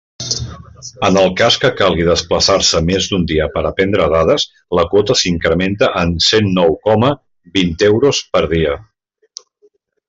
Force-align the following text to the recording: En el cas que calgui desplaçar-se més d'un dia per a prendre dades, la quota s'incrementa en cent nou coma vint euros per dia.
En 1.07 1.17
el 1.23 1.27
cas 1.41 1.57
que 1.65 1.69
calgui 1.81 2.07
desplaçar-se 2.07 2.81
més 2.87 3.09
d'un 3.11 3.27
dia 3.33 3.49
per 3.59 3.63
a 3.69 3.73
prendre 3.81 4.09
dades, 4.15 4.47
la 4.81 4.87
quota 4.95 5.19
s'incrementa 5.21 5.93
en 6.03 6.19
cent 6.31 6.53
nou 6.59 6.77
coma 6.91 7.15
vint 7.61 7.81
euros 7.93 8.27
per 8.37 8.47
dia. 8.59 8.77